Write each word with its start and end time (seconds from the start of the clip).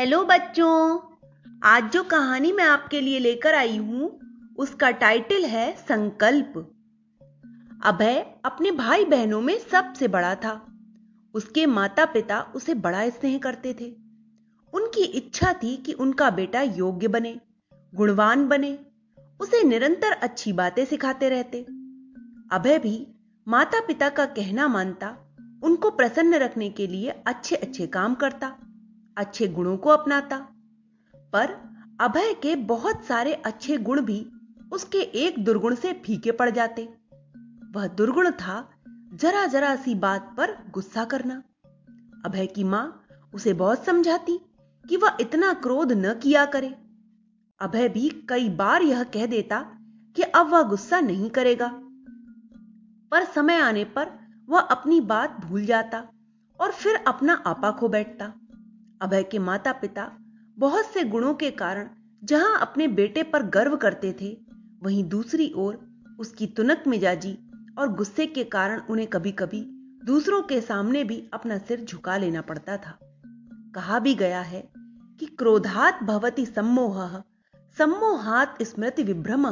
Hello 0.00 0.24
बच्चों, 0.24 0.98
आज 1.62 1.92
जो 1.92 2.02
कहानी 2.02 2.52
मैं 2.52 2.64
आपके 2.64 3.00
लिए 3.00 3.18
लेकर 3.18 3.54
आई 3.54 3.76
हूँ, 3.76 4.20
उसका 4.58 4.90
टाइटल 4.90 5.44
है 5.44 5.76
संकल्प। 5.76 6.72
अभय 7.84 8.26
अपने 8.44 8.70
भाई 8.70 9.04
बहनों 9.04 9.40
में 9.40 9.58
सबसे 9.58 10.08
बड़ा 10.08 10.34
था। 10.34 10.66
उसके 11.34 11.66
माता 11.66 12.04
पिता 12.04 12.40
उसे 12.40 12.74
बड़ा 12.74 13.08
स्नेह 13.08 13.38
करते 13.38 13.74
थे। 13.80 13.96
उनकी 14.74 15.04
इच्छा 15.04 15.52
थी 15.52 15.76
कि 15.76 15.92
उनका 15.92 16.30
बेटा 16.30 16.62
योग्य 16.62 17.08
बने, 17.08 17.40
गुणवान 17.94 18.48
बने, 18.48 18.78
उसे 19.40 19.62
निरंतर 19.62 20.12
अच्छी 20.12 20.52
बातें 20.52 20.84
सिखाते 20.84 21.28
रहते। 21.28 21.62
अभय 22.52 22.78
भी 22.78 23.06
माता 23.48 23.80
पिता 23.80 24.08
का 24.08 24.26
कहना 24.26 24.68
मानता, 24.68 25.16
उनको 25.62 25.90
प्रसन्न 25.90 26.34
रखने 26.34 26.70
के 26.70 26.86
लिए 26.86 27.22
अच्छे 27.26 27.56
अच्छे 27.56 27.86
काम 27.86 28.14
करता। 28.14 28.56
अच्छे 29.16 29.48
गुणों 29.48 29.76
को 29.76 29.90
अपनाता। 29.90 30.38
पर 31.14 31.70
अभय 32.00 32.34
के 32.34 32.56
बहुत 32.56 33.04
सारे 33.04 33.32
अच्छे 33.32 33.78
गुण 33.78 34.00
भी 34.00 34.30
उसके 34.72 34.98
एक 34.98 35.44
दुर्गुण 35.44 35.74
से 35.74 35.92
फीके 35.92 36.32
पड़ 36.32 36.50
जाते। 36.50 36.88
वह 37.72 37.86
दुर्गुण 37.86 38.30
था 38.30 38.70
जरा 39.14 39.46
जरा 39.46 39.76
सी 39.76 39.94
बात 39.94 40.34
पर 40.36 40.50
गुस्सा 40.70 41.04
करना। 41.04 41.42
अभय 42.24 42.46
की 42.46 42.64
माँ 42.64 43.06
उसे 43.34 43.52
बहुत 43.52 43.84
समझाती 43.84 44.40
कि 44.88 44.96
वह 44.96 45.16
इतना 45.20 45.52
क्रोध 45.52 45.92
न 45.92 46.14
किया 46.14 46.44
करे। 46.46 46.76
अभय 47.60 47.88
भी 47.88 48.08
कई 48.28 48.48
बार 48.48 48.82
यह 48.82 49.02
कह 49.02 49.26
देता 49.26 49.60
कि 50.16 50.22
अब 50.22 50.48
वह 50.48 50.62
गुस्सा 50.62 51.00
नहीं 51.00 51.30
करेगा। 51.30 51.68
पर 53.10 53.24
समय 53.24 53.58
आने 53.58 53.84
पर 53.84 54.10
वह 54.48 54.60
अपनी 54.60 55.00
बात 55.00 55.40
भूल 55.40 55.64
जाता 55.66 56.08
और 56.60 56.72
फिर 56.72 56.96
अपना 56.96 57.32
आपा 57.32 57.70
खो 57.70 57.88
बैठता। 57.88 58.32
अभय 59.00 59.22
के 59.22 59.38
माता 59.38 59.72
पिता 59.72 60.10
बहुत 60.58 60.84
से 60.84 61.04
गुणों 61.04 61.34
के 61.34 61.50
कारण 61.50 61.88
जहाँ 62.24 62.58
अपने 62.60 62.88
बेटे 62.88 63.22
पर 63.22 63.42
गर्व 63.42 63.76
करते 63.76 64.12
थे, 64.20 64.38
वहीं 64.82 65.04
दूसरी 65.08 65.52
ओर 65.56 65.78
उसकी 66.20 66.46
तुनक 66.46 66.84
मिजाजी 66.86 67.38
और 67.78 67.92
गुस्से 67.92 68.26
के 68.26 68.44
कारण 68.44 68.80
उन्हें 68.80 69.08
कभी 69.08 69.32
कभी 69.32 69.64
दूसरों 70.04 70.42
के 70.42 70.60
सामने 70.60 71.04
भी 71.04 71.28
अपना 71.32 71.58
सिर 71.58 71.84
झुका 71.84 72.16
लेना 72.16 72.40
पड़ता 72.40 72.76
था। 72.76 72.98
कहा 73.74 73.98
भी 73.98 74.14
गया 74.14 74.40
है 74.40 74.68
कि 75.20 75.26
क्रोधात 75.26 76.02
भवती 76.02 76.46
सम्मोह, 76.46 77.22
सम्मोहात 77.78 78.62
स्मृति 78.62 79.02
विभ्रम, 79.02 79.46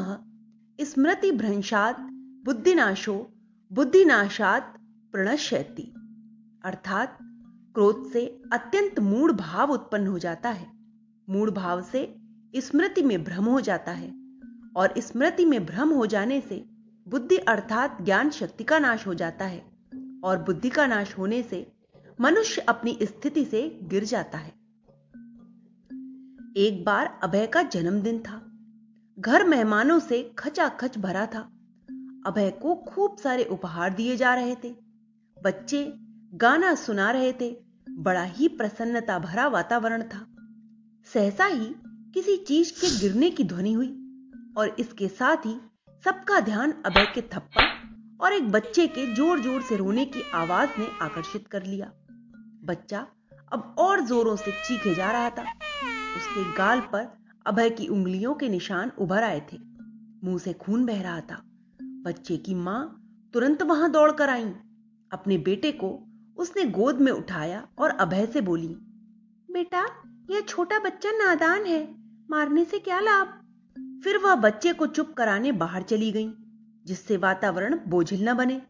स्मृति 0.81 1.33
भ्रंशात 1.33 1.97
बुद्धिनाशो, 2.45 3.33
बुद्धिनाशात 3.73 4.75
प्रणश्यति। 5.13 5.93
अर्थात 6.65 7.19
क्रोध 7.79 8.13
से 8.13 8.43
अत्यंत 8.53 9.01
मूड 9.01 9.33
भाव 9.33 9.73
उत्पन्न 9.73 10.07
हो 10.07 10.19
जाता 10.19 10.51
है। 10.51 10.67
मूड 11.31 11.55
भाव 11.55 11.83
से 11.83 12.17
स्मृति 12.57 13.03
में 13.03 13.25
भ्रम 13.25 13.45
हो 13.45 13.61
जाता 13.61 13.93
है 13.93 14.11
और 14.77 14.95
स्मृति 14.99 15.45
में 15.45 15.67
भ्रम 15.67 15.89
हो 15.89 16.07
जाने 16.07 16.41
से 16.41 16.65
बुद्धि 17.09 17.37
अर्थात 17.37 18.03
ज्ञान 18.03 18.31
शक्ति 18.31 18.65
का 18.65 18.79
नाश 18.79 19.07
हो 19.07 19.15
जाता 19.15 19.45
है 19.45 19.59
और 20.25 20.43
बुद्धि 20.43 20.71
का 20.71 20.87
नाश 20.87 21.19
होने 21.19 21.43
से 21.43 21.73
मनुष्य 22.21 22.61
अपनी 22.61 22.99
स्थिति 23.03 23.45
से 23.45 23.81
गिर 23.83 24.05
जाता 24.05 24.39
है। 24.39 24.53
एक 26.57 26.83
बार 26.87 27.21
अभय 27.23 27.47
का 27.47 27.63
जन्मदिन 27.63 28.19
था। 28.19 28.53
घर 29.19 29.45
मेहमानों 29.45 29.99
से 29.99 30.33
खचाखच 30.39 30.99
भरा 30.99 31.27
था। 31.27 31.41
अभय 32.27 32.51
को 32.51 32.75
खूब 32.75 33.17
सारे 33.19 33.45
उपहार 33.45 33.95
दिए 33.95 34.17
जा 34.17 34.35
रहे 34.35 34.57
थे। 34.65 34.75
बच्चे 35.45 35.95
गाना 36.35 36.75
सुना 36.75 37.11
रहे 37.11 37.33
थे। 37.33 37.68
बड़ा 37.97 38.23
ही 38.23 38.49
प्रसन्नता 38.49 39.19
भरा 39.19 39.47
वातावरण 39.49 40.03
था। 40.03 40.27
सहसा 41.07 41.45
ही 41.45 41.75
किसी 42.15 42.37
चीज़ 42.37 42.73
के 42.73 42.99
गिरने 43.01 43.31
की 43.31 43.45
ध्वनि 43.45 43.73
हुई 43.73 43.89
और 44.57 44.77
इसके 44.79 45.09
साथ 45.09 45.37
ही 45.37 45.55
सबका 46.05 46.41
ध्यान 46.41 46.73
अभय 46.87 47.07
के 47.15 47.21
थप्पड़ 47.21 47.65
और 48.21 48.33
एक 48.33 48.51
बच्चे 48.51 48.87
के 48.87 49.07
ज़ोर 49.07 49.41
ज़ोर 49.41 49.63
से 49.63 49.77
रोने 49.77 50.05
की 50.05 50.23
आवाज़ 50.35 50.71
ने 50.79 50.89
आकर्षित 51.03 51.47
कर 51.47 51.63
लिया। 51.63 51.93
बच्चा 52.65 53.07
अब 53.53 53.75
और 53.79 54.01
जोरों 54.01 54.37
से 54.37 54.53
चीखे 54.53 54.95
जा 54.95 55.11
रहा 55.11 55.31
था। 55.31 55.43
उसके 56.17 56.53
गाल 56.53 56.81
पर 56.81 57.07
अभय 57.47 57.71
की 57.71 57.87
उंगलियों 57.87 58.35
के 58.35 58.49
निशान 58.49 58.93
उभर 58.99 59.23
आए 59.23 59.41
थे। 59.53 59.59
मुँह 60.25 60.39
से 60.39 60.53
खून 60.53 60.87
बह 60.87 61.03
रहा 61.03 61.21
था। 61.21 61.43
बच्चे 61.81 62.37
की 62.37 62.55
माँ 62.55 62.81
तुरंत 63.35 63.63
वहाँ 63.63 63.91
दौड़कर 63.91 64.29
आई। 64.29 64.53
अपने 65.11 65.39
बेटे 65.39 65.73
को 65.73 66.08
उसने 66.39 66.65
गोद 66.71 67.01
में 67.01 67.13
उठाया 67.13 67.67
और 67.79 67.91
अभय 67.91 68.27
से 68.27 68.41
बोली, 68.41 68.69
बेटा, 69.49 69.85
यह 70.31 70.41
छोटा 70.41 70.79
बच्चा 70.79 71.11
नादान 71.15 71.67
है, 71.67 71.83
मारने 72.29 72.65
से 72.65 72.79
क्या 72.79 73.01
लाभ? 73.01 73.35
फिर 74.05 74.19
वह 74.19 74.35
बच्चे 74.35 74.73
को 74.73 74.87
चुप 74.87 75.13
कराने 75.15 75.53
बाहर 75.55 75.83
चली 75.83 76.11
गई, 76.13 76.31
जिससे 76.87 77.17
वातावरण 77.17 77.79
बोझिल 77.87 78.29
न 78.29 78.35
बने। 78.35 78.61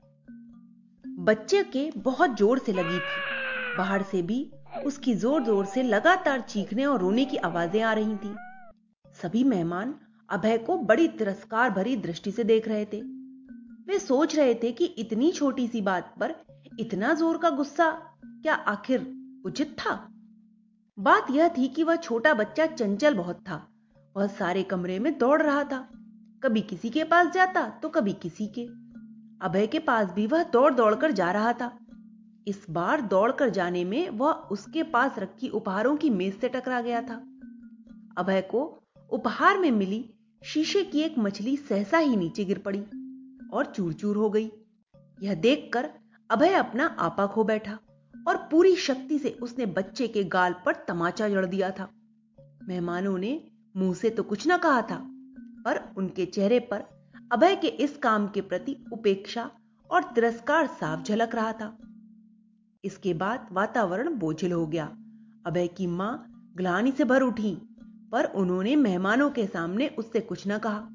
बच्चे 1.05 1.63
के 1.65 1.91
बहुत 1.99 2.37
ज़ोर 2.39 2.59
से 2.59 2.73
लगी 2.73 2.99
थी, 2.99 3.77
बाहर 3.79 4.03
से 4.03 4.23
भी 4.23 4.51
उसकी 4.87 5.15
ज़ोर 5.15 5.45
ज़ोर 5.45 5.67
से 5.67 5.83
लगातार 5.83 6.41
चीखने 6.41 6.85
और 6.87 7.01
रोने 7.01 7.25
की 7.25 7.37
आवाज़ें 7.37 7.81
आ 7.83 7.93
रही 7.93 8.17
थी। 8.17 8.35
सभी 9.17 9.45
मेहमान 9.45 9.95
अभय 10.29 10.59
को 10.59 10.77
बड़ी 10.79 11.09
तिरस्कार 11.09 11.71
भरी 11.71 11.97
दृष्टि 11.97 12.31
से 12.31 12.45
देख 12.45 12.69
रहे 12.69 12.85
थे। 12.85 13.01
वे 13.89 13.99
सोच 13.99 14.37
रहे 14.37 14.55
थे 14.55 14.73
कि 14.73 14.85
इतनी 14.99 15.31
छोटी 15.33 15.67
सी 15.69 15.81
बात 15.81 16.15
पर 16.21 16.35
इतना 16.79 17.13
ज़ोर 17.15 17.39
का 17.39 17.51
गुस्सा? 17.51 17.91
क्या 18.25 18.55
आखिर 18.55 19.07
उचित 19.45 19.77
था? 19.79 19.95
बात 20.99 21.31
यह 21.31 21.49
थी 21.49 21.69
कि 21.69 21.83
वह 21.83 21.97
छोटा 21.97 22.35
बच्चा 22.35 22.67
चंचल 22.67 23.15
बहुत 23.15 23.41
था। 23.49 23.67
वह 24.17 24.27
सारे 24.27 24.63
कमरे 24.63 24.99
में 24.99 25.19
दौड़ 25.19 25.41
रहा 25.43 25.65
था। 25.65 25.79
कभी 26.43 26.61
किसी 26.61 26.91
के 26.91 27.05
पास 27.05 27.33
जाता 27.35 27.69
तो 27.83 27.89
कभी 27.89 28.13
किसी 28.13 28.47
के। 28.47 28.67
अभय 29.47 29.67
के 29.67 29.79
पास 29.79 30.13
भी 30.13 30.27
वह 30.27 30.43
दौड़ 30.43 30.73
दौड़कर 30.75 31.13
जा 31.13 31.31
रहा 31.33 31.53
था। 31.53 31.79
इस 32.47 32.65
बार 32.71 33.01
दौड़कर 33.01 33.51
जाने 33.51 33.85
में 33.85 34.09
वह 34.11 34.33
उसके 34.53 34.83
पास 34.83 35.19
रखी 35.19 35.49
उपहारों 35.49 35.97
की 35.97 36.11
मेज 36.11 36.41
से 36.41 36.49
टकरा 36.49 36.81
गया 36.81 37.03
था। 37.03 37.23
अभय 38.19 38.41
को 38.41 38.65
उपहार 39.11 39.59
में 39.59 39.71
मिली। 39.71 40.05
शीशे 40.43 40.83
की 40.85 41.01
एक 41.01 41.19
मछली 41.19 41.57
सहसा 41.57 41.99
ही 41.99 42.17
नीचे 42.17 42.45
गिर 42.45 42.59
पड़ी 42.59 42.85
और 43.53 43.73
चूर 43.77 43.93
चूर 43.93 44.17
हो 44.17 44.31
गई। 44.31 44.51
यह 45.23 45.35
देखकर 45.35 45.91
अभय 46.31 46.53
अपना 46.53 46.87
आपा 46.87 47.27
खो 47.27 47.45
बैठा 47.45 47.79
और 48.29 48.37
पूरी 48.37 48.77
शक्ति 48.77 49.19
से 49.19 49.31
उसने 49.43 49.67
बच्चे 49.67 50.09
के 50.09 50.25
गाल 50.25 50.55
पर 50.67 50.75
तमाचा 50.89 51.29
जड़ 51.29 51.47
दिया 51.47 51.71
था। 51.71 51.89
मेहमानों 52.63 53.19
ने 53.19 53.51
मुँह 53.77 53.95
से 53.95 54.11
तो 54.11 54.23
कुछ 54.23 54.47
ना 54.47 54.57
कहा 54.57 54.83
था, 54.83 54.97
पर 55.65 55.95
उनके 55.97 56.27
चेहरे 56.27 56.61
पर 56.61 56.85
अभय 57.33 57.57
के 57.57 57.67
इस 57.67 57.97
काम 57.97 58.29
के 58.29 58.41
प्रति 58.41 58.77
उपेक्षा 58.93 59.51
और 59.91 60.03
तिरस्कार 60.03 60.67
साफ़ 60.67 61.03
झलक 61.03 61.35
रहा 61.35 61.53
था। 61.53 61.79
इसके 62.85 63.15
बाद 63.15 63.49
वातावरण 63.53 64.15
बोझिल 64.15 64.53
हो 64.53 64.67
गया। 64.67 64.87
अभय 65.47 65.69
की 65.69 65.87
माँ 65.87 66.27
ग्लानी 66.57 66.93
से 66.93 67.05
भर 67.05 67.23
उठी, 67.23 67.55
पर 68.13 68.25
उन्होंने 68.25 68.77
मेहमानों 68.77 69.31
के 69.31 69.47
सामने 69.47 69.89
उससे 69.89 70.21
कुछ 70.21 70.49
न 70.49 70.59
कहा। 70.59 70.89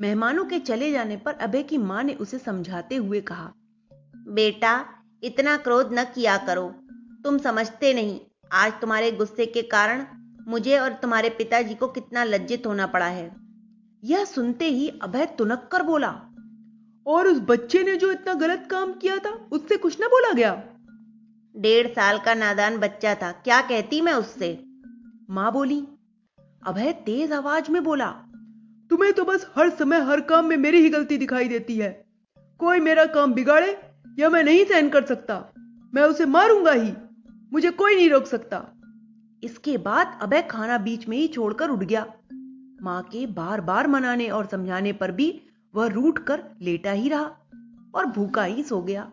मेहमानों 0.00 0.44
के 0.44 0.58
चले 0.58 0.92
जाने 0.92 1.16
पर 1.16 1.34
अभय 1.34 1.62
की 1.62 1.78
माँ 1.78 2.02
ने 2.02 2.14
उसे 2.14 2.38
समझाते 2.38 2.96
हुए 2.96 3.20
कहा 3.20 3.52
बेटा, 4.16 4.84
इतना 5.22 5.56
क्रोध 5.56 5.92
न 5.92 6.04
किया 6.04 6.36
करो। 6.36 6.68
तुम 7.24 7.38
समझते 7.38 7.94
नहीं, 7.94 8.20
आज 8.52 8.72
तुम्हारे 8.80 9.10
गुस्से 9.12 9.46
के 9.46 9.62
कारण 9.62 10.04
मुझे 10.48 10.78
और 10.78 10.92
तुम्हारे 10.92 11.30
पिताजी 11.30 11.74
को 11.74 11.88
कितना 11.88 12.24
लज्जित 12.24 12.66
होना 12.66 12.86
पड़ा 12.86 13.06
है। 13.06 13.30
यह 14.04 14.24
सुनते 14.24 14.64
ही 14.64 14.88
अभय 15.02 15.26
तुनक 15.26 15.68
कर 15.72 15.82
बोला, 15.82 16.10
और 17.06 17.26
उस 17.26 17.40
बच्चे 17.40 17.82
ने 17.82 17.96
जो 17.96 18.12
इतना 18.12 18.34
गलत 18.34 18.68
काम 18.70 18.92
किया 18.92 19.16
था, 19.16 19.30
उससे 19.52 19.76
कुछ 19.76 20.00
ना 20.00 20.06
बोला 20.06 20.32
गया? 20.32 20.54
डेढ़ 21.56 21.86
साल 21.86 22.18
का 22.18 22.34
नादान 22.34 22.78
बच्चा 22.78 23.14
था, 23.14 23.32
क्या 23.32 23.60
कहती 23.60 24.00
मैं 24.00 24.12
उससे? 24.12 24.64
माँ 25.30 25.52
बोली, 25.52 25.80
अभय 26.66 26.92
तेज 26.92 27.32
आवाज़ 27.32 27.70
में 27.70 27.82
बोला, 27.84 28.10
तुम्हें 28.90 29.12
तो 29.12 29.24
बस 29.24 29.46
हर 29.56 29.70
समय 29.70 30.00
हर 30.00 30.20
काम 30.20 30.46
में 30.46 30.56
मेरी 30.56 30.80
ही 30.80 30.88
गलती 30.88 31.18
दिखाई 31.18 31.48
देती 31.48 31.76
है। 31.78 31.90
कोई 32.60 32.80
मेरा 32.80 33.04
काम 33.06 33.32
बिगाड़े 33.32 33.72
यह 34.18 34.28
मैं 34.28 34.42
नहीं 34.44 34.64
सहन 34.64 34.88
कर 34.88 35.04
सकता, 35.04 35.52
मैं 35.94 36.02
उसे 36.02 36.26
मारूँगा 36.26 36.72
ही। 36.72 36.92
मुझे 37.52 37.70
कोई 37.70 37.94
नहीं 37.94 38.10
रोक 38.10 38.26
सकता। 38.26 38.66
इसके 39.42 39.76
बाद 39.78 40.18
अभय 40.22 40.42
खाना 40.42 40.78
बीच 40.78 41.08
में 41.08 41.16
ही 41.16 41.28
छोड़कर 41.28 41.70
उठ 41.70 41.78
गया। 41.78 42.06
माँ 42.82 43.02
के 43.02 43.26
बार 43.26 43.60
बार 43.60 43.86
मनाने 43.86 44.28
और 44.28 44.46
समझाने 44.46 44.92
पर 44.92 45.12
भी 45.12 45.42
वह 45.74 45.86
रूठ 45.86 46.18
कर 46.18 46.42
लेटा 46.62 46.90
ही 46.90 47.08
रहा 47.08 47.36
और 47.94 48.06
भूखा 48.06 48.44
ही 48.44 48.62
सो 48.62 48.82
गया। 48.82 49.10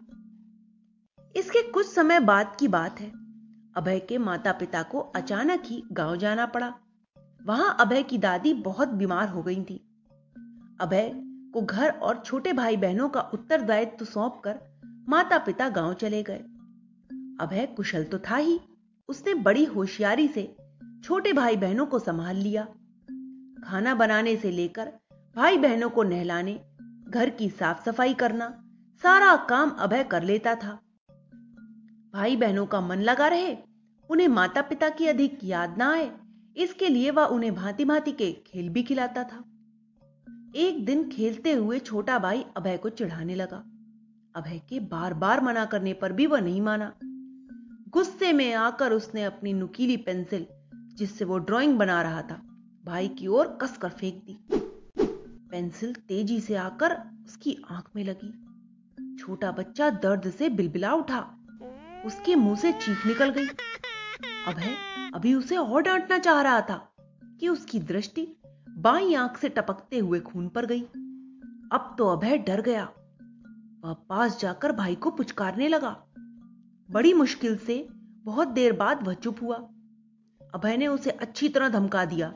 इसके 1.36 1.62
कुछ 1.62 1.88
समय 1.88 2.20
बाद 2.20 2.56
की 2.60 2.68
बात 2.68 3.00
है। 3.02 3.12
अभय 3.78 4.00
के 4.00 4.18
माता 4.18 4.52
पिता 4.52 4.84
को 4.84 5.00
अचानक 5.00 5.64
ही 5.66 5.84
गाँव 5.92 6.16
जाना 6.16 6.46
पड़ा। 6.46 6.74
वहाँ 7.46 7.76
अभय 7.80 8.04
की 8.04 8.18
दादी 8.18 8.54
बहुत 8.54 8.88
बीमार 8.88 9.30
हो 9.30 9.44
गई 9.44 9.64
थी। 9.64 9.82
अभय 10.80 11.12
को 11.54 11.62
घर 11.62 11.90
और 11.90 12.22
छोटे 12.26 12.54
भाई 12.54 12.78
बहनों 12.78 13.10
का 13.10 13.22
उत्तरदायित्व 13.22 14.06
सौंपकर 14.06 14.75
माता 15.10 15.38
पिता 15.38 15.70
गाँव 15.70 15.94
चले 15.94 16.24
गए। 16.24 16.40
अभय 17.40 17.66
कुशल 17.66 18.04
तो 18.04 18.20
था 18.20 18.36
ही। 18.36 18.60
उसने 19.10 19.34
बड़ी 19.34 19.64
होशियारी 19.66 20.28
से 20.28 20.56
छोटे 21.04 21.34
भाई 21.34 21.56
बहनों 21.56 21.86
को 21.86 22.00
संभाल 22.00 22.36
लिया। 22.36 22.64
खाना 23.64 23.96
बनाने 23.96 24.36
से 24.36 24.52
लेकर 24.52 24.92
भाई 25.36 25.58
बहनों 25.58 25.90
को 25.90 26.04
नहलाने, 26.04 26.60
घर 27.10 27.30
की 27.30 27.50
साफ़ 27.50 27.86
सफ़ाई 27.86 28.14
करना, 28.14 28.48
सारा 29.04 29.36
काम 29.36 29.70
अभय 29.70 30.04
कर 30.04 30.24
लेता 30.24 30.56
था। 30.56 30.80
भाई 32.14 32.36
बहनों 32.36 32.66
का 32.66 32.82
मन 32.82 33.00
लगा 33.00 33.28
रहे, 33.28 33.56
उन्हें 34.10 34.28
माता 34.28 34.62
पिता 34.62 34.90
की 34.90 35.08
अधिक 35.08 35.40
याद 35.44 35.78
ना 35.78 35.92
आए, 35.94 36.12
इसके 36.58 36.90
लिए 36.90 37.12
वह 37.12 37.26
उन्हें 37.26 37.56
भांति 37.56 37.86
भांति 37.86 38.12
के 38.12 38.32
खेल 38.32 38.70
भी 38.70 38.84
खिलाता 38.84 39.24
था। 39.24 39.44
एक 40.56 40.86
दिन 40.86 41.10
खेलते 41.10 41.52
हुए 41.52 41.80
छोटा 41.80 42.20
भाई 42.20 42.46
अभय 42.58 42.78
को 42.78 42.90
चिढ़ाने 42.90 43.36
लगा। 43.36 43.64
अभय 44.36 44.60
के 44.60 44.80
बार 44.80 45.14
बार 45.14 45.42
मना 45.42 45.66
करने 45.66 45.94
पर 45.94 46.12
भी 46.12 46.26
वह 46.26 46.40
नहीं 46.40 46.62
माना। 46.62 46.94
गुस्से 47.90 48.34
में 48.34 48.54
आकर 48.54 48.92
उसने 48.92 49.24
अपनी 49.24 49.54
नुकीली 49.54 49.98
पेंसिल, 49.98 50.46
जिससे 50.74 51.26
वो 51.26 51.38
ड्राइंग 51.38 51.78
बना 51.78 52.02
रहा 52.02 52.22
था, 52.22 52.42
भाई 52.86 53.08
की 53.08 53.28
ओर 53.28 53.48
कसकर 53.62 53.90
फेंक 53.90 54.16
दी। 54.16 54.38
पेंसिल 55.52 55.94
तेज़ी 55.94 56.40
से 56.40 56.56
आकर 56.56 56.98
उसकी 57.26 57.58
आँख 57.72 57.86
में 57.96 58.04
लगी। 58.04 58.34
छोटा 59.18 59.52
बच्चा 59.52 59.90
दर्द 59.90 60.32
से 60.32 60.50
बिलबिला 60.50 60.94
उठा। 60.94 61.20
उसके 62.06 62.36
मुँह 62.36 62.56
से 62.56 62.72
चीख 62.72 63.06
निकल 63.08 63.30
गई। 63.30 63.48
अभय 64.48 64.76
अभी 65.16 65.34
उसे 65.34 65.58
और 65.58 65.82
डांटना 65.82 66.18
चाह 66.18 66.42
रहा 66.42 66.62
था 66.62 66.96
कि 67.40 67.48
उसकी 67.48 67.80
दृष्टि 67.80 68.28
बाई 68.70 69.14
आँख 69.14 69.38
से 69.38 69.50
टपकते 69.50 70.00
हुए 70.00 70.20
खून 70.20 70.50
पर 70.50 70.66
गई। 70.66 70.82
अब 71.72 71.96
तो 71.98 72.08
अभय 72.08 72.38
डर 72.38 72.62
गया। 72.62 72.90
वह 73.86 73.94
पास 73.94 74.40
जाकर 74.40 74.72
भाई 74.72 74.96
को 74.96 75.12
पुचकारने 75.12 75.68
लगा। 75.68 76.04
बड़ी 76.92 77.14
मुश्किल 77.14 77.58
से 77.58 77.88
बहुत 78.24 78.48
देर 78.48 78.74
बाद 78.74 79.08
वह 79.08 79.14
चुप 79.14 79.38
हुआ। 79.42 79.56
अभय 80.56 80.78
ने 80.78 80.88
उसे 80.88 81.10
अच्छी 81.10 81.50
तरह 81.50 81.70
धमका 81.70 82.06
दिया 82.06 82.34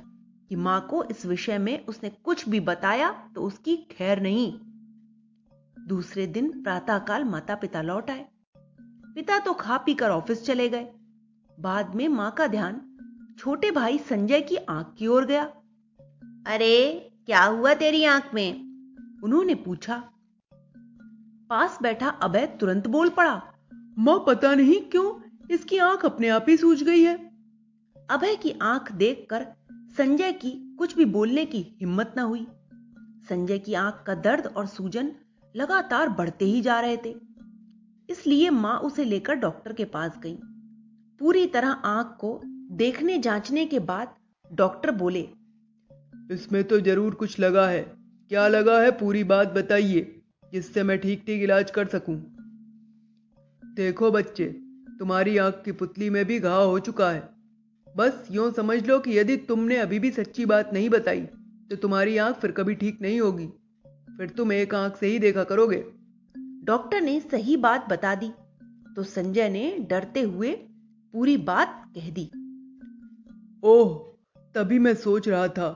कि 0.49 0.55
माँ 0.55 0.87
को 0.89 1.03
इस 1.03 1.25
विषय 1.25 1.57
में 1.57 1.85
उसने 1.85 2.09
कुछ 2.09 2.49
भी 2.49 2.59
बताया 2.59 3.11
तो 3.35 3.41
उसकी 3.41 3.77
खैर 3.77 4.21
नहीं। 4.21 4.59
दूसरे 5.87 6.27
दिन 6.27 6.63
प्रातःकाल 6.63 7.23
माता 7.23 7.55
पिता 7.55 7.81
लौट 7.81 8.09
आए। 8.09 8.25
पिता 9.15 9.39
तो 9.39 9.53
खा 9.53 9.77
पीकर 9.77 10.09
ऑफ़िस 10.09 10.45
चले 10.45 10.69
गए। 10.69 10.89
बाद 11.59 11.95
में 11.95 12.07
माँ 12.07 12.31
का 12.31 12.47
ध्यान 12.47 12.81
छोटे 13.39 13.71
भाई 13.71 13.97
संजय 13.97 14.41
की 14.41 14.55
आँख 14.55 14.95
की 14.97 15.07
ओर 15.07 15.25
गया। 15.25 15.43
अरे, 16.47 17.09
क्या 17.25 17.43
हुआ 17.43 17.73
तेरी 17.73 18.03
आँख 18.05 18.33
में? 18.33 18.53
उन्होंने 19.23 19.55
पूछा। 19.55 20.11
पास 21.49 21.77
बैठा 21.81 22.09
अभय 22.23 22.45
तुरंत 22.59 22.87
बोल 22.87 23.09
पड़ा, 23.09 23.41
माँ, 23.97 24.23
पता 24.27 24.53
नहीं 24.55 24.79
क्यों 24.81 25.11
इसकी 25.51 25.77
आँख 25.77 26.05
अपने 26.05 26.27
आप 26.29 26.45
ही 26.49 26.57
सूज 26.57 26.83
गई 26.83 27.01
है। 27.01 27.15
अभय 28.09 28.35
की 28.35 28.53
आँख 28.61 28.91
देखकर 28.93 29.45
संजय 29.97 30.31
की 30.33 30.51
कुछ 30.79 30.95
भी 30.97 31.05
बोलने 31.07 31.45
की 31.45 31.65
हिम्मत 31.79 32.13
ना 32.17 32.23
हुई। 32.23 32.45
संजय 33.29 33.59
की 33.59 33.73
आँख 33.73 34.03
का 34.07 34.15
दर्द 34.17 34.47
और 34.47 34.67
सूजन 34.67 35.11
लगातार 35.55 36.09
बढ़ते 36.09 36.45
ही 36.45 36.61
जा 36.61 36.79
रहे 36.79 36.97
थे। 36.97 37.15
इसलिए 38.09 38.49
माँ 38.49 38.77
उसे 38.79 39.03
लेकर 39.03 39.35
डॉक्टर 39.35 39.73
के 39.73 39.85
पास 39.85 40.19
गई। 40.23 40.37
पूरी 41.21 41.45
तरह 41.47 41.69
आँख 41.69 42.15
को 42.19 42.39
देखने 42.73 43.17
जांचने 43.17 43.65
के 43.65 43.79
बाद 43.81 44.13
डॉक्टर 44.51 44.91
बोले, 44.91 45.27
इसमें 46.31 46.63
तो 46.63 46.79
ज़रूर 46.79 47.13
कुछ 47.15 47.39
लगा 47.39 47.67
है। 47.67 47.81
क्या 48.31 48.47
लगा 48.47 48.79
है 48.81 48.91
पूरी 48.91 49.23
बात 49.23 49.53
बताइए। 49.53 50.18
जिससे 50.53 50.83
मैं 50.83 50.97
ठीक 50.99 51.23
ठीक 51.25 51.43
इलाज 51.43 51.71
कर 51.71 51.87
सकूँ। 51.87 52.15
देखो 53.63 54.11
बच्चे 54.11 54.45
तुम्हारी 54.99 55.37
आँख 55.37 55.61
की 55.65 55.71
पुतली 55.71 56.09
में 56.09 56.23
भी 56.25 56.39
घाव 56.39 56.69
हो 56.69 56.79
चुका 56.79 57.09
है। 57.11 57.29
बस 57.95 58.27
यूँ 58.31 58.51
समझ 58.53 58.85
लो 58.87 58.99
कि 58.99 59.17
यदि 59.19 59.37
तुमने 59.37 59.77
अभी 59.77 59.99
भी 59.99 60.11
सच्ची 60.11 60.45
बात 60.45 60.73
नहीं 60.73 60.89
बताई 60.89 61.21
तो 61.69 61.75
तुम्हारी 61.75 62.17
आँख 62.17 62.35
फिर 62.35 62.51
कभी 62.51 62.75
ठीक 62.75 63.01
नहीं 63.01 63.19
होगी। 63.21 63.47
फिर 64.17 64.29
तुम 64.29 64.51
एक 64.51 64.75
आँख 64.75 64.97
से 64.97 65.07
ही 65.07 65.19
देखा 65.19 65.43
करोगे। 65.43 65.83
डॉक्टर 66.65 67.01
ने 67.01 67.19
सही 67.21 67.57
बात 67.57 67.89
बता 67.89 68.15
दी 68.15 68.31
तो 68.95 69.03
संजय 69.03 69.49
ने 69.49 69.69
डरते 69.89 70.21
हुए 70.21 70.51
पूरी 71.13 71.37
बात 71.37 71.83
कह 71.95 72.09
दी। 72.09 72.25
ओह 73.63 73.97
तभी 74.55 74.79
मैं 74.79 74.93
सोच 74.95 75.27
रहा 75.29 75.47
था। 75.47 75.69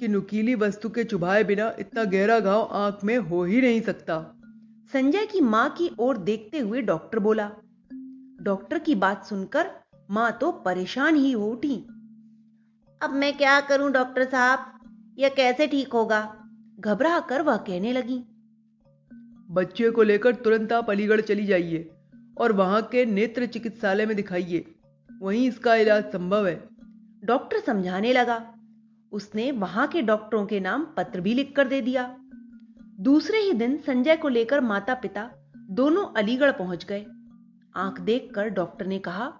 कि 0.00 0.08
नुकीली 0.08 0.54
वस्तु 0.54 0.88
के 0.88 1.04
चुभाए 1.04 1.44
बिना 1.44 1.72
इतना 1.78 2.04
गहरा 2.04 2.38
घाव 2.40 2.68
आँख 2.72 3.04
में 3.04 3.16
हो 3.18 3.42
ही 3.44 3.60
नहीं 3.60 3.80
सकता। 3.80 4.16
संजय 4.92 5.26
की 5.26 5.40
माँ 5.40 5.68
की 5.70 5.90
ओर 5.98 6.18
देखते 6.18 6.58
हुए 6.58 6.82
डॉक्टर 6.82 7.18
बोला 7.18 7.50
डॉक्टर 8.42 8.78
की 8.78 8.94
बात 8.94 9.24
सुनकर 9.24 9.70
माँ 10.10 10.30
तो 10.40 10.50
परेशान 10.52 11.16
ही 11.16 11.32
हो 11.32 11.46
उठी। 11.46 11.76
अब 13.00 13.10
मैं 13.12 13.36
क्या 13.36 13.60
करूँ 13.60 13.90
डॉक्टर 13.92 14.24
साहब? 14.24 14.58
यह 15.18 15.28
कैसे 15.28 15.66
ठीक 15.66 15.92
होगा? 15.92 16.20
घबरा 16.80 17.18
कर 17.20 17.42
वह 17.42 17.56
कहने 17.56 17.92
लगी 17.92 18.18
बच्चे 19.50 19.90
को 19.90 20.02
लेकर 20.02 20.34
तुरंत 20.34 20.72
आप 20.72 20.90
अलीगढ़ 20.90 21.20
चली 21.20 21.44
जाइए 21.46 21.90
और 22.38 22.52
वहाँ 22.52 22.80
के 22.82 23.04
नेत्र 23.04 23.46
चिकित्सालय 23.46 24.06
में 24.06 24.16
दिखाइए। 24.16 24.64
वहीं 25.10 25.48
इसका 25.48 25.74
इलाज 25.74 26.04
संभव 26.04 26.46
है। 26.46 26.68
डॉक्टर 27.24 27.60
समझाने 27.60 28.12
लगा 28.12 28.38
उसने 29.12 29.50
वहाँ 29.52 29.86
के 29.86 30.02
डॉक्टरों 30.02 30.44
के 30.46 30.60
नाम 30.60 30.86
पत्र 30.96 31.20
भी 31.20 31.34
लिखकर 31.34 31.68
दे 31.68 31.80
दिया। 31.80 32.04
दूसरे 33.00 33.38
ही 33.38 33.52
दिन 33.52 33.76
संजय 33.76 34.16
को 34.16 34.28
लेकर 34.28 34.60
माता 34.60 34.94
पिता 34.94 35.30
दोनों 35.70 36.06
अलीगढ़ 36.16 36.50
पहुँच 36.50 36.84
गए। 36.84 37.04
आँख 37.74 38.00
देखकर 38.00 38.48
डॉक्टर 38.48 38.86
ने 38.86 38.98
कहा 38.98 39.32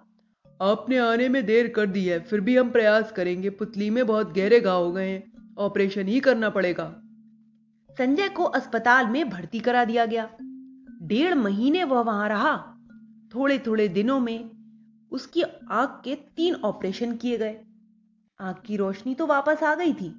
आपने 0.61 0.97
आने 0.97 1.29
में 1.29 1.45
देर 1.45 1.67
कर 1.67 1.85
दी 1.85 2.05
है 2.05 2.19
फिर 2.19 2.41
भी 2.41 2.57
हम 2.57 2.69
प्रयास 2.69 3.11
करेंगे। 3.11 3.49
पुतली 3.49 3.89
में 3.89 4.05
बहुत 4.07 4.33
गहरे 4.33 4.59
घाव 4.59 4.83
हो 4.83 4.91
गए 4.91 5.09
हैं 5.09 5.55
ऑपरेशन 5.57 6.07
ही 6.07 6.19
करना 6.19 6.49
पड़ेगा। 6.49 6.85
संजय 7.97 8.29
को 8.29 8.43
अस्पताल 8.43 9.07
में 9.07 9.29
भर्ती 9.29 9.59
करा 9.59 9.85
दिया 9.85 10.05
गया। 10.05 10.29
डेढ़ 11.03 11.33
महीने 11.33 11.83
वह 11.83 12.01
वहाँ 12.01 12.29
रहा। 12.29 12.55
थोड़े 13.35 13.57
थोड़े 13.59 13.87
दिनों 13.87 14.19
में 14.19 14.49
उसकी 15.11 15.41
आँख 15.41 16.01
के 16.03 16.15
तीन 16.15 16.55
ऑपरेशन 16.55 17.15
किए 17.15 17.37
गए। 17.37 17.59
आँख 18.41 18.61
की 18.65 18.77
रोशनी 18.77 19.15
तो 19.15 19.25
वापस 19.25 19.63
आ 19.63 19.75
गई 19.75 19.93
थी, 19.93 20.09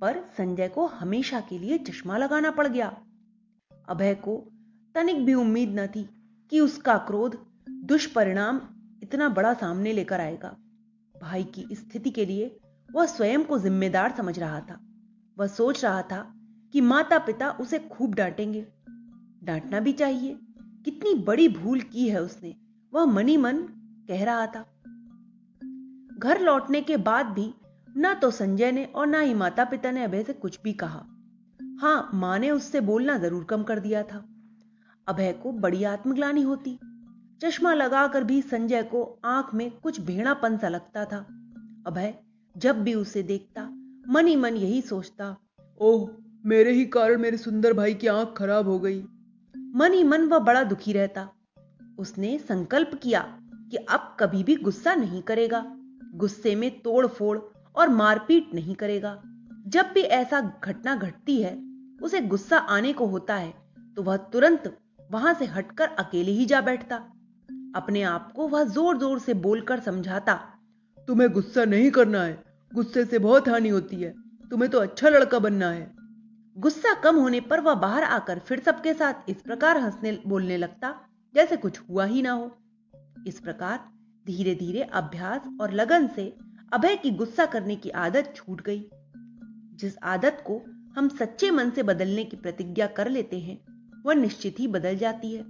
पर 0.00 0.24
संजय 0.36 0.68
को 0.68 0.86
हमेशा 0.86 1.40
के 1.40 1.58
लिए 1.58 1.78
चश्मा 1.78 2.16
लगाना 2.16 2.50
पड़ 2.50 2.66
गया। 2.68 2.96
अभय 3.88 4.14
को 4.14 4.36
तनिक 4.94 5.24
भी 5.24 5.34
उम्मीद 5.34 5.80
न 5.80 5.86
थी 5.86 6.08
कि 6.50 6.60
उसका 6.60 6.98
क्रोध 6.98 7.38
दुष्परिणाम 7.70 8.60
इतना 9.02 9.28
बड़ा 9.28 9.54
सामने 9.54 9.92
लेकर 9.92 10.20
आएगा। 10.20 10.56
भाई 11.22 11.44
की 11.44 11.66
स्थिति 11.72 12.10
के 12.10 12.26
लिए 12.26 12.60
वह 12.92 13.06
स्वयं 13.06 13.44
को 13.44 13.58
जिम्मेदार 13.58 14.14
समझ 14.16 14.38
रहा 14.38 14.60
था। 14.60 14.80
वह 15.38 15.46
सोच 15.46 15.84
रहा 15.84 16.02
था 16.02 16.34
कि 16.72 16.80
माता 16.80 17.18
पिता 17.18 17.50
उसे 17.50 17.78
खूब 17.78 18.14
डांटेंगे। 18.14 18.66
डांटना 19.44 19.80
भी 19.80 19.92
चाहिए। 19.92 20.38
कितनी 20.84 21.14
बड़ी 21.14 21.48
भूल 21.48 21.80
की 21.80 22.08
है 22.08 22.22
उसने, 22.22 22.56
वह 22.94 23.04
मनी 23.04 23.36
मन 23.36 23.56
कह 24.08 24.24
रहा 24.24 24.46
था। 24.46 24.70
घर 26.18 26.40
लौटने 26.40 26.80
के 26.80 26.96
बाद 26.96 27.26
भी 27.26 27.54
न 27.96 28.14
तो 28.14 28.30
संजय 28.30 28.72
ने 28.72 28.84
और 28.84 29.06
ना 29.06 29.20
ही 29.20 29.34
माता 29.34 29.64
पिता 29.64 29.90
ने 29.90 30.04
अभय 30.04 30.22
से 30.22 30.32
कुछ 30.32 30.58
भी 30.64 30.72
कहा। 30.72 31.06
हाँ, 31.80 32.10
माँ 32.14 32.38
ने 32.38 32.50
उससे 32.50 32.80
बोलना 32.80 33.18
ज़रूर 33.18 33.44
कम 33.44 33.62
कर 33.62 33.80
दिया 33.80 34.02
था। 34.02 34.24
अभय 35.08 35.32
को 35.32 35.52
बड़ी 35.52 35.84
आत्मग्लानी 35.84 36.42
होती। 36.42 36.78
चश्मा 37.42 37.74
लगाकर 37.74 38.24
भी 38.24 38.42
संजय 38.42 38.82
को 38.82 39.20
आँख 39.24 39.54
में 39.54 39.70
कुछ 39.70 40.00
भेड़ापन 40.00 40.56
सा 40.58 40.68
लगता 40.68 41.04
था। 41.04 41.18
अभय 41.86 42.14
जब 42.56 42.82
भी 42.82 42.94
उसे 42.94 43.22
देखता, 43.22 43.62
मन 44.08 44.26
ही 44.26 44.36
मन 44.36 44.54
यही 44.54 44.82
सोचता, 44.82 45.36
ओह, 45.80 46.08
मेरे 46.46 46.72
ही 46.72 46.84
कारण 46.86 47.18
मेरे 47.18 47.36
सुंदर 47.36 47.72
भाई 47.72 47.94
की 47.94 48.06
आँख 48.06 48.34
खराब 48.36 48.68
हो 48.68 48.78
गई। 48.78 49.02
मन 49.74 49.92
ही 49.92 50.04
मन 50.04 50.22
वह 50.22 50.38
बड़ा 50.38 50.64
दुखी 50.64 50.92
रहता। 50.92 51.28
उसने 51.98 52.38
संकल्प 52.38 53.00
किया 53.02 53.20
कि 53.70 53.76
अब 53.76 54.16
कभी 54.20 54.44
भी 54.44 54.56
गुस्सा 54.56 54.94
नहीं 54.94 55.22
करेगा। 55.22 55.64
गुस्से 56.14 56.54
में 56.54 56.80
तोड़ 56.80 57.06
फोड़ 57.06 57.38
और 57.76 57.88
मारपीट 57.90 58.54
नहीं 58.54 58.74
करेगा। 58.74 59.20
जब 59.66 59.90
भी 59.94 60.00
ऐसा 60.00 60.40
घटना 60.62 60.94
घटती 60.96 61.40
है, 61.42 61.54
उसे 62.00 62.20
गुस्सा 62.22 62.58
आने 62.58 62.92
को 62.92 63.06
होता 63.06 63.34
है 63.36 63.52
तो 63.96 64.02
वह 64.02 64.16
तुरंत 64.32 64.76
वहाँ 65.10 65.34
से 65.34 65.44
हटकर 65.46 65.88
अकेले 65.98 66.32
ही 66.32 66.44
जा 66.46 66.60
बैठता। 66.60 66.96
अपने 67.76 68.02
आप 68.04 68.32
को 68.32 68.46
वह 68.48 68.64
ज़ोर 68.64 68.98
ज़ोर 68.98 69.18
से 69.18 69.34
बोलकर 69.36 69.80
समझाता, 69.80 70.34
तुम्हें 71.08 71.30
गुस्सा 71.32 71.64
नहीं 71.64 71.90
करना 71.90 72.22
है। 72.22 72.42
गुस्से 72.72 73.04
से 73.04 73.18
बहुत 73.18 73.48
हानि 73.48 73.68
होती 73.68 73.96
है। 73.96 74.12
तुम्हें 74.50 74.70
तो 74.70 74.78
अच्छा 74.80 75.08
लड़का 75.08 75.38
बनना 75.38 75.70
है। 75.70 75.90
गुस्सा 76.56 76.92
कम 76.94 77.16
होने 77.16 77.40
पर 77.42 77.60
वह 77.60 77.74
बाहर 77.76 78.04
आकर 78.04 78.38
फिर 78.38 78.60
सबके 78.60 78.94
साथ 78.94 79.30
इस 79.30 79.36
प्रकार 79.36 79.78
हंसने, 79.78 80.18
बोलने 80.26 80.56
लगता, 80.56 80.94
जैसे 81.34 81.56
कुछ 81.56 81.80
हुआ 81.80 82.04
ही 82.04 82.22
ना 82.22 82.32
हो। 82.32 82.50
इस 83.26 83.40
प्रकार 83.40 83.80
धीरे 84.26 84.54
धीरे 84.54 84.82
अभ्यास 84.82 85.48
और 85.60 85.72
लगन 85.72 86.06
से 86.06 86.32
अभय 86.74 86.96
की 86.96 87.10
गुस्सा 87.10 87.46
करने 87.46 87.76
की 87.76 87.90
आदत 87.90 88.32
छूट 88.36 88.60
गई। 88.60 88.88
जिस 89.74 89.98
आदत 89.98 90.42
को 90.46 90.56
हम 90.96 91.08
सच्चे 91.08 91.50
मन 91.50 91.70
से 91.70 91.82
बदलने 91.82 92.24
की 92.24 92.36
प्रतिज्ञा 92.36 92.86
कर 92.86 93.08
लेते 93.08 93.38
हैं, 93.40 93.58
वह 94.06 94.14
निश्चित 94.14 94.60
ही 94.60 94.66
बदल 94.68 94.96
जाती 94.96 95.32
है। 95.32 95.42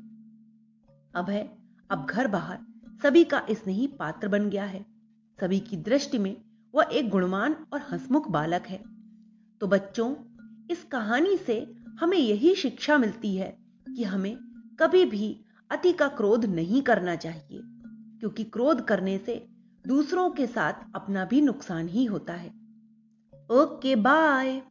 अभय 1.15 1.49
अब 1.91 2.07
घर 2.11 2.29
बाहर 2.29 2.59
सभी 3.03 3.25
का 3.25 3.47
स्नेही 3.51 3.87
पात्र 3.87 4.29
बन 4.29 4.51
गया 4.51 4.65
है। 4.65 4.85
सभी 5.41 5.61
की 5.61 5.77
दृष्टि 5.77 6.19
में 6.19 6.37
वह 6.75 6.89
एक 6.93 7.09
गुणवान 7.11 7.57
और 7.73 7.83
हसमुख 7.91 8.31
बालक 8.31 8.67
है। 8.67 8.83
तो 9.61 9.67
बच्चों, 9.67 10.15
इस 10.71 10.85
कहानी 10.85 11.37
से 11.37 11.75
हमें 12.01 12.19
यही 12.19 12.55
शिक्षा 12.55 12.99
मिलती 12.99 13.37
है 13.37 13.57
कि 13.97 14.05
हमें 14.05 14.37
कभी 14.81 15.05
भी 15.05 15.45
अति 15.71 15.93
का 15.93 16.09
क्रोध 16.09 16.45
नहीं 16.45 16.83
करना 16.83 17.17
चाहिए, 17.17 17.61
क्योंकि 18.21 18.45
क्रोध 18.45 18.85
करने 18.85 19.19
से 19.19 19.54
दूसरों 19.87 20.31
के 20.31 20.47
साथ 20.47 20.73
अपना 20.95 21.25
भी 21.25 21.41
नुकसान 21.41 21.89
ही 21.89 22.05
होता 22.05 22.33
है। 22.33 22.49
Okay 23.51 23.97
bye. 23.97 24.63